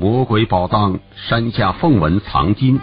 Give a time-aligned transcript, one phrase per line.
[0.00, 2.80] 魔鬼宝藏山下凤纹藏金。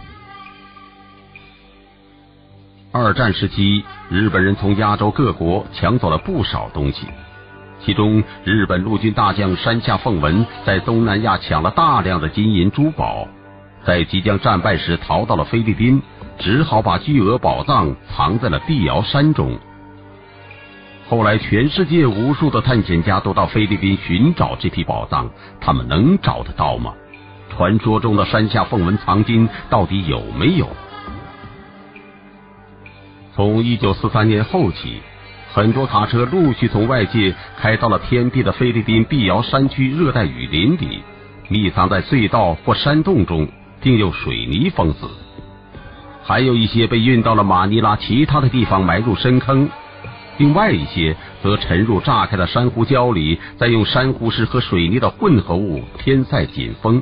[2.91, 7.07] 二战时期，日本人从亚洲各国抢走了不少东西，
[7.83, 13.27] 其中日本陆军大将山下凤文在东南亚抢了大量的金银珠宝，
[13.83, 15.99] 在即将战败时逃到了菲律宾，
[16.37, 19.57] 只好把巨额宝藏藏在了碧瑶山中。
[21.09, 26.93] 后来，全世界无数的探险家都到菲律宾寻找这批宝藏，他们能找得到吗？
[27.57, 30.69] 传说中的山下凤纹藏金到底有没有？
[33.33, 35.01] 从一九四三年后起，
[35.51, 41.01] 很多卡车陆续从外界开到了偏僻的菲律宾碧瑶山区热带雨林里，
[41.49, 43.47] 密藏在隧道或山洞中，
[43.81, 45.07] 并用水泥封死。
[46.21, 49.67] 还有一些被运到了马尼拉其他的地方埋入深坑，
[50.37, 57.01] 另外一些则沉入炸开的珊瑚礁里，再用珊瑚石和水泥的混合物填塞紧封。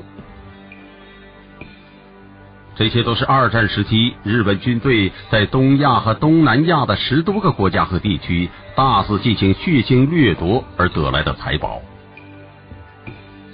[2.75, 11.81] 这些都是二战时期日本军队在东亚和东南亚的十多个国家和地区大肆进行血腥掠夺而得来的财宝。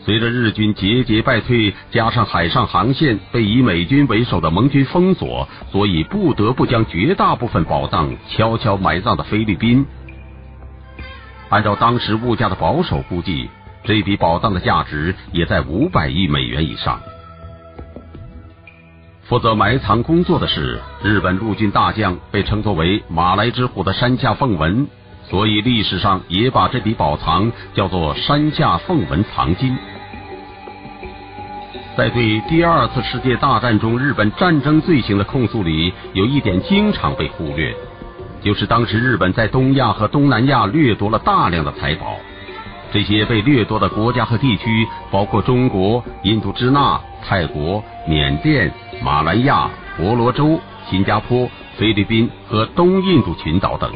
[0.04, 9.86] 随着日军节节败退，加上海上航线被以美军为首的盟军封锁，所以不得不将绝大部分宝藏悄悄埋葬的菲律宾。
[11.50, 13.48] 按照当时物价的保守估计，
[13.84, 17.00] 这笔宝藏的价值也在五百亿美元以上。
[19.32, 24.86] 负责埋藏工作的是日本陆军大将，被称作为“马来之虎”的山下凤文，
[25.24, 29.74] 所以历史上也把这笔宝藏叫做“山下凤文藏金”。
[31.96, 37.74] 在对第二次世界大战中日本战争罪行的控诉里，有一点经常被忽略，
[38.44, 42.18] 就是当时日本在东亚和东南亚掠夺了大量的财宝。
[42.92, 48.72] 这些被掠夺的国家和地区包括中国、印度支那、泰国、缅甸。
[49.04, 49.68] 马来亚、
[49.98, 53.92] 婆罗洲、新加坡、菲律宾和东印度群岛等，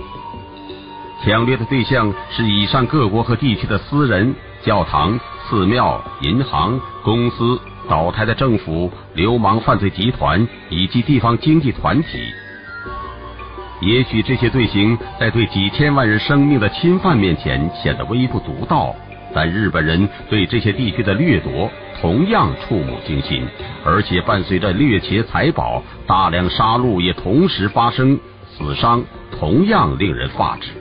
[1.24, 4.34] 抢掠的对象是以上各国和地区的私人、
[4.64, 12.18] 教堂、寺庙、银行、公司、倒台的政府、流氓犯罪集团以及地方经济团体。
[13.82, 18.96] 也许这些罪行在对几千万人生命的侵犯面前显得微不足道，
[19.34, 21.70] 但日本人对这些地区的掠夺。
[22.02, 23.48] 同样触目惊心，
[23.84, 29.04] 而且伴随着掠劫财宝，大量杀戮也同时发生，死伤
[29.40, 30.72] 同样令人发指。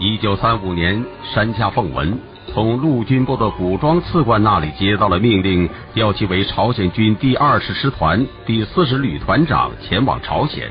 [0.00, 1.02] 一九三五年，
[1.32, 2.18] 山下凤文
[2.52, 10.68] 从陆军部的武装次官那里接到了命令，调其为朝鲜军第二十师团第四十旅团长，前往朝鲜。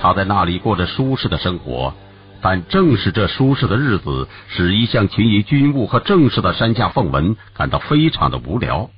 [0.00, 1.94] 他在那里过着舒适的生活。
[2.42, 8.88] 但正是这舒适的日子，使一向勤于军务和政事的山下凤文感到非常的无聊。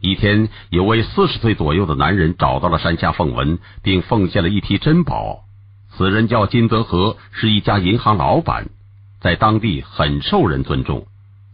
[0.00, 5.44] 一天，有位四十岁左右的男人找到了山下凤文，并奉献了一批珍宝。
[5.96, 8.66] 此人叫金泽和，是一家银行老板，
[9.22, 11.06] 在当地很受人尊重，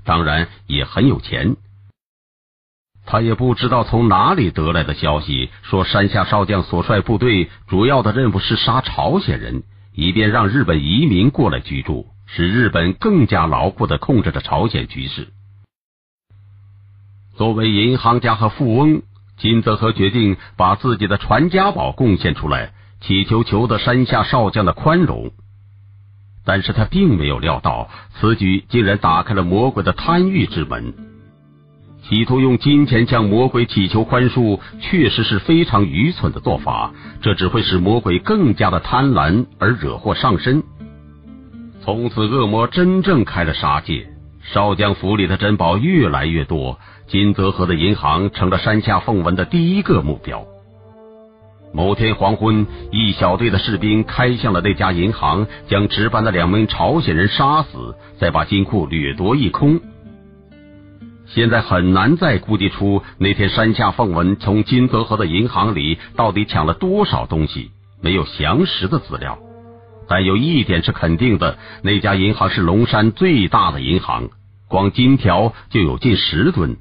[0.04, 1.54] 当然也很有钱。
[3.10, 9.65] 他也不知道从哪里得来的消息，说山下少将所率部队主要的任务是杀朝鲜人。
[9.93, 15.28] 以便让日本移民过来居住，使日本更加牢固的控制着朝鲜局势。
[17.37, 19.03] 作为银行家和富翁，
[19.37, 25.32] 金泽和决定把自己的传家宝贡献出来，祈求求得山下少将的宽容。
[26.44, 27.91] 但是他并没有料到，
[28.21, 31.09] 此举竟然打开了魔鬼的贪欲之门。
[32.10, 36.93] 企图用金钱向魔鬼祈求宽恕，确实是非常愚蠢的做法。
[37.22, 40.60] 这只会使魔鬼更加的贪婪而惹祸上身。
[41.84, 44.09] 从此，恶魔真正开了杀戒。
[44.43, 50.44] 少将府里的珍宝越来越多，金泽河的银行成了山下凤文的第一个目标。
[51.72, 59.80] 某天黄昏，一小队的士兵开向了那家银行，将值班的两名朝鲜人杀死，再把金库掠夺一空。
[61.32, 67.71] 现在很难再估计出那天山下凤文从金泽河的银行里到底抢了多少东西，
[68.03, 69.38] 没有详实的资料。
[70.09, 74.28] 但有一点是肯定的，那家银行是龙山最大的银行，
[74.68, 76.77] 光金条就有近十吨。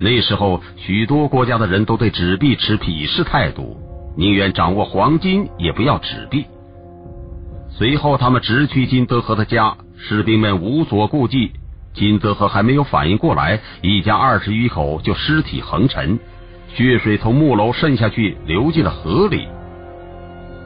[0.00, 3.76] 那时候，许多国家的人都对纸币持鄙视态度，
[4.16, 6.46] 宁愿掌握黄金也不要纸币。
[7.70, 11.52] 随后，他们直去金泽河的家，士兵们无所顾忌。
[11.96, 16.18] 金泽和还没有反应过来，一家二十余口就尸体横陈，
[16.68, 19.48] 血水从木楼渗下去，流进了河里。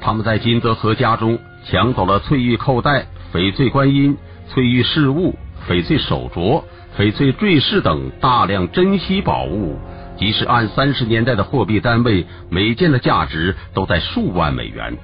[0.00, 4.16] 他们在金泽和家中抢走了翠玉扣带、翡翠观音、
[4.48, 5.36] 翠玉饰物、
[5.68, 6.64] 翡翠手镯，
[6.98, 9.78] 翡翠坠饰等大量珍稀宝物，
[10.18, 14.96] 即使按三十年代的货币单位，每件的价值都在数万美元。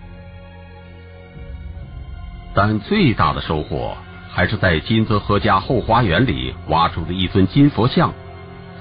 [2.53, 3.97] 但最大的收获
[4.37, 8.13] 还是在金泽河家后花园里挖出的一尊金佛像。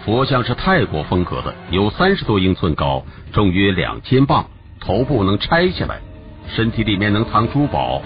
[0.04, 4.48] 佛像是泰国风格的，有三十多英寸高，重约两千磅，
[4.82, 6.02] 头部能拆下来，
[6.50, 8.02] 身体里面能藏珠宝。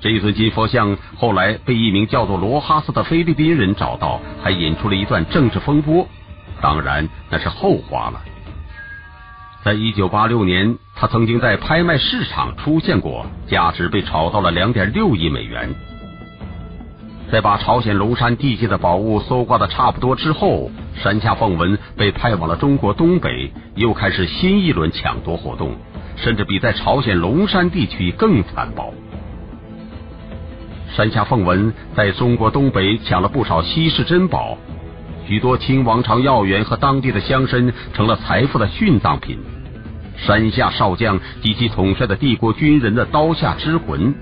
[0.00, 6.06] 这一尊金佛像后来被一名叫做罗哈斯的菲律宾人找到，还引出了一段政治风波。
[6.60, 8.20] 当然那是后话了。
[9.64, 15.74] 在一九八六年，他曾经在拍卖市场出现过，价值被炒到了两点六亿美元。
[17.34, 20.70] 在把朝鲜龙山地界的宝物搜刮的差不多之后，
[21.02, 25.74] 山下凤文被派往了中国东北，又开始新一轮抢夺活动，
[26.14, 28.94] 甚至比在朝鲜龙山地区更残暴。
[30.94, 34.56] 山下凤文在中国东北抢了不少稀世珍宝，
[35.26, 39.40] 许多清王朝要员和当地的乡绅成了财富的殉葬品。
[40.16, 44.14] 山下少将及其统帅的帝国军人的刀下之魂。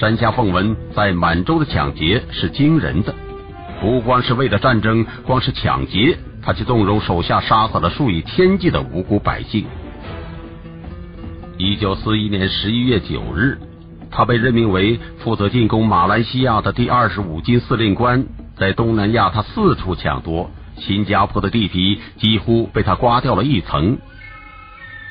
[0.00, 3.14] 山下凤文在满洲的抢劫是惊人的，
[3.80, 9.64] 不光是为了战争，光是抢劫，他就纵容手下杀死了数以千计的无辜百姓。
[11.58, 13.56] 一九四一年十一月九日，
[14.10, 18.26] 他被任命为负责进攻马来西亚的第二十五军司令官。
[18.56, 23.98] 在东南亚，他四处抢夺，新加坡的地皮几乎被他刮掉了一层。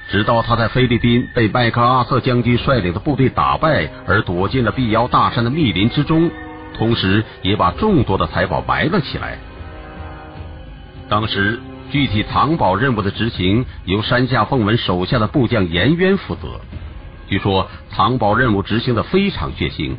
[0.10, 6.30] 直到他在菲律宾被麦克阿瑟将军率领的部队打败，而躲进了碧瑶大山的密林之中，
[6.78, 9.40] 同时也把众多的财宝埋了起来。
[11.10, 11.60] 当时
[11.92, 16.62] 具体藏宝任务的执行由山下凤文手下的部将严渊负责。
[17.28, 19.96] 据说藏宝任务执行的非常血腥，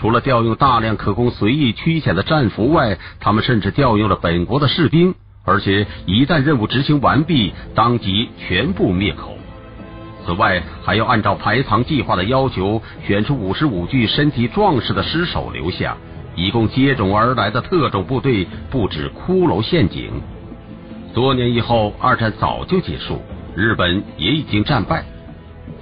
[0.00, 5.14] 除了调用大量可供随意驱遣的战俘外，他们甚至调用了本国的士兵，
[5.44, 9.37] 而且一旦任务执行完毕，当即全部灭口。
[10.28, 15.96] 此外，还要按照排藏计划的要求，选出五十五具身体壮实的尸首留下，
[16.34, 20.10] 以供接踵而来的特种部队布置骷髅陷阱。
[21.14, 23.22] 多年以后，二战早就结束，
[23.56, 25.02] 日本也已经战败，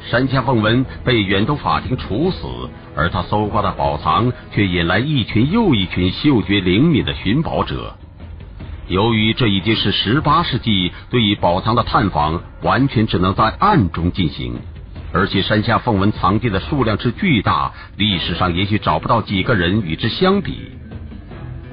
[0.08, 2.46] 山下凤文被远东法庭处死，
[2.94, 7.92] 而他搜刮的宝藏却引来一群又一群嗅觉灵敏的寻宝者。
[8.88, 14.60] 由于这已经是十八世纪，对于宝藏的探访完全只能在暗中进行，
[15.12, 20.70] 而且山下凤文藏地的数量之巨大，历史上也许找不到几个人与之相比。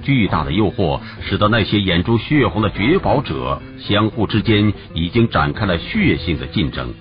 [0.02, 6.94] 巨大的诱惑使得那些眼珠血红的掘宝者相互之间已经展开了血性的竞争。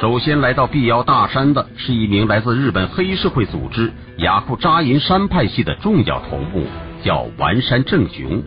[0.00, 6.66] 首先来到碧瑶大山的是一名来自日本黑社会组织雅库扎银山派系的重要头目。
[7.02, 8.42] 叫丸山正雄，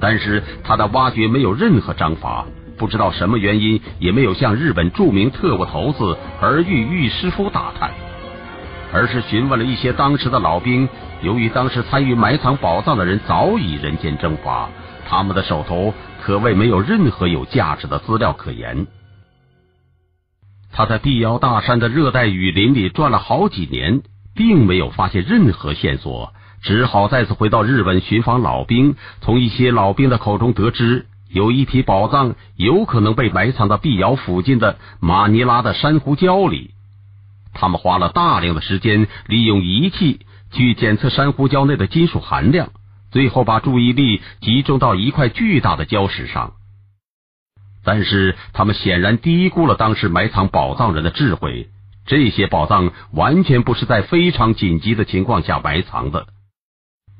[0.00, 2.46] 但是他的挖掘没有任何章法，
[2.76, 7.90] 不知道什么原因，也没有向日本著名特务头子儿玉玉师傅打探，
[8.92, 10.88] 而是询问了一些当时的老兵。
[11.22, 14.68] 由于当时参与埋藏宝藏的人早已人间蒸发，
[15.08, 18.86] 他们的手头可谓没有任何有价值的资料可言。
[20.72, 24.02] 他在碧瑶大山的热带雨林里转了好几年，
[24.34, 26.34] 并没有发现任何线索。
[26.66, 36.72] 只好再次回到日本寻访老兵，从一些老兵的口中得知，有一批宝藏有可能被埋藏到碧瑶附近的马尼拉的珊瑚礁里。
[37.54, 42.70] 他们花了大量的时间，利用仪器去检测珊瑚礁内的金属含量，
[43.12, 46.54] 最后把注意力集中到一块巨大的礁石上。
[47.84, 51.68] 但是他们显然低估了当时埋藏宝藏人的智慧，
[52.06, 56.26] 这些宝藏完全不是在非常紧急的情况下埋藏的。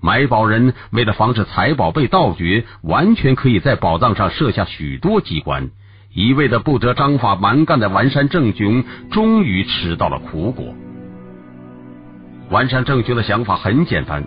[0.00, 5.70] 买宝人为了防止财宝被盗掘，完全可以在宝藏上设下许多机关。
[6.12, 10.74] 一味的不得章法蛮干的完山正雄，终于吃到了苦果。
[12.50, 14.24] 完山正雄的想法很简单，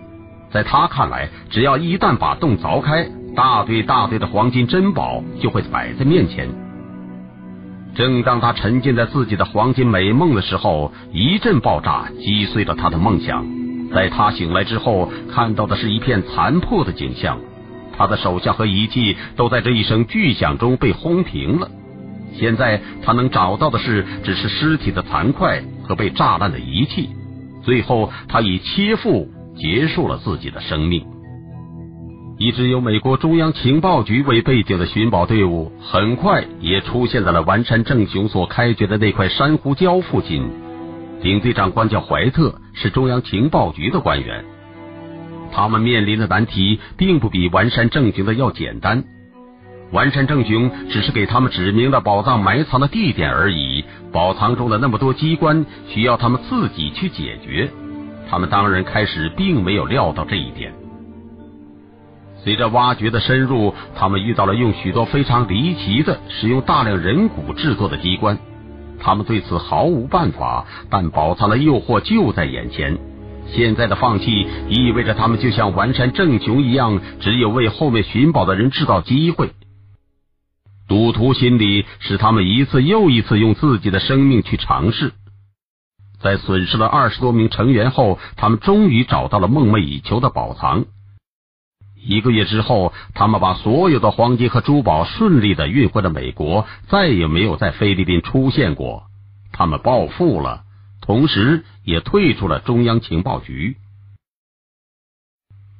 [0.52, 6.48] 在他看来，只要一旦把洞凿开，大堆大堆的黄金珍宝就会摆在面前。
[7.94, 13.44] 正当他沉浸在自己的黄金美梦的时候，一阵爆炸击碎了他的梦想。
[13.92, 17.38] 在他醒来之后，看到的是一片残破的景象，
[17.96, 21.68] 他的手下和仪器都在这一声巨响中被轰平了。
[22.34, 27.10] 现在他能找到的是，只是尸体的残块和被炸烂的仪器。
[27.62, 31.04] 最后，他以切腹结束了自己的生命。
[32.38, 40.48] 一支由美国中央情报局为背景的寻宝队伍，很快也出现在了完山正雄所开掘的那块珊瑚礁附近。
[41.22, 44.44] 领队长官叫怀特，是中央情报局的官员。
[45.52, 49.04] 他们面临的难题并不比完山正雄的要简单。
[49.92, 57.68] 完山正雄只是给他们指明了宝藏埋藏的地点而已，宝藏中的那么多机关需要他们自己去解决。
[58.30, 60.72] 他们当然开始并没有料到这一点。
[62.36, 68.38] 随着挖掘的深入，他们遇到了用许多非常离奇的、使用大量人骨制作的机关。
[69.00, 72.98] 他们对此毫无办法，但宝藏的诱惑就在眼前。
[73.52, 79.50] 现在的放弃意味着他们就像完山正雄一样，只有为后面寻宝的人制造机会。
[80.86, 85.12] 赌徒心理使他们一次又一次用自己的生命去尝试。
[86.20, 90.84] 在损失了二十多名成员后，他们终于找到了梦寐以求的宝藏。
[92.02, 99.04] 一个月之后，他们把所有的黄金和珠宝顺利的运回了美国，再也没有在菲律宾出现过。
[99.52, 100.62] 他们暴富了，
[101.02, 103.76] 同时也退出了中央情报局。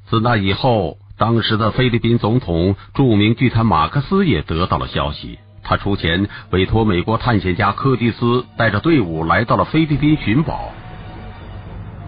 [0.09, 5.39] 自那以后，当时的菲律宾总统、著名巨贪马克思也得到了消息。
[5.63, 10.73] 他出钱委托美国探险家柯蒂斯带着队伍来到了菲律宾寻宝。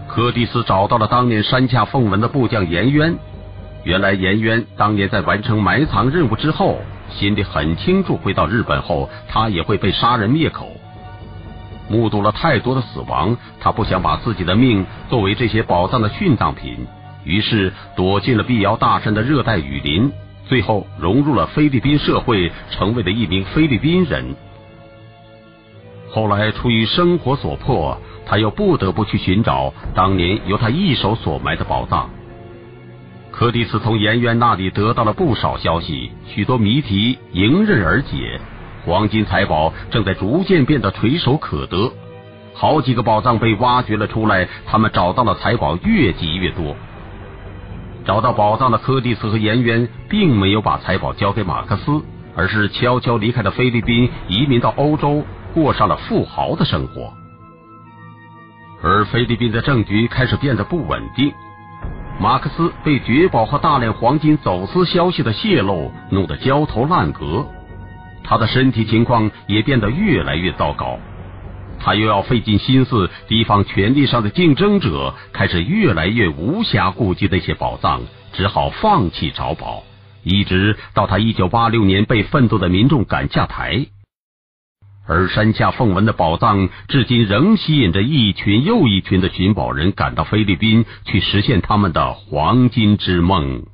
[0.09, 3.17] 柯蒂斯找到了当年山下奉文的部将严渊。
[3.85, 6.79] 原来颜渊当年在完成埋藏任务之后，
[7.11, 10.69] 心里很清楚，回到日本后他也会被杀人灭口。
[11.89, 16.87] 目睹了太多的死亡，他不想把自己的命作为这些宝藏的殉葬品，
[17.25, 20.11] 于是躲进了碧瑶大山的热带雨林，
[20.47, 24.37] 最后融入了菲律宾社会，成为了一名菲律宾人。
[26.09, 32.09] 后来出于生活所迫，他又不得不去寻找当年由他一手所埋的宝藏。
[33.33, 38.39] 柯蒂斯从颜渊那里得到了不少消息，许多谜题迎刃而解，
[38.85, 41.91] 黄金财宝正在逐渐变得垂手可得，
[42.55, 46.77] 好几个宝藏被挖掘了出来，他们找到了财宝越积越多。
[48.05, 52.03] 找到宝藏的柯蒂斯和颜渊并没有把财宝交给马克思，
[52.37, 55.25] 而是悄悄离开了菲律宾，移民到欧洲，
[55.55, 57.13] 过上了富豪的生活。
[58.83, 61.33] 而菲律宾的政局开始变得不稳定。
[62.21, 67.45] 马克思被绝宝和大量黄金走私消息的泄露弄得焦头烂额，
[68.23, 70.99] 他的身体情况也变得越来越糟糕。
[71.81, 78.03] 他又要费尽心思提防权力上的竞争者，开始越来越无暇顾及那些宝藏，
[78.33, 79.83] 只好放弃找宝，
[80.23, 83.87] 一直到他一九八六年被愤怒的民众赶下台。
[85.07, 93.65] 而山下奉文的宝藏，至今仍吸引着一群又一群的寻宝人赶到菲律宾，去实现他们的黄金之梦。